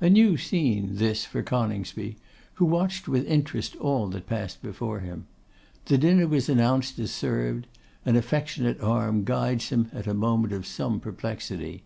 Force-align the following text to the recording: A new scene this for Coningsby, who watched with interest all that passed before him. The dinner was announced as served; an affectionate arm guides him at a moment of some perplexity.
A 0.00 0.08
new 0.08 0.38
scene 0.38 0.96
this 0.96 1.26
for 1.26 1.42
Coningsby, 1.42 2.16
who 2.54 2.64
watched 2.64 3.06
with 3.06 3.26
interest 3.28 3.76
all 3.76 4.06
that 4.08 4.26
passed 4.26 4.62
before 4.62 5.00
him. 5.00 5.26
The 5.84 5.98
dinner 5.98 6.26
was 6.26 6.48
announced 6.48 6.98
as 7.00 7.10
served; 7.10 7.66
an 8.06 8.16
affectionate 8.16 8.80
arm 8.80 9.24
guides 9.24 9.68
him 9.68 9.90
at 9.92 10.06
a 10.06 10.14
moment 10.14 10.54
of 10.54 10.64
some 10.66 11.00
perplexity. 11.00 11.82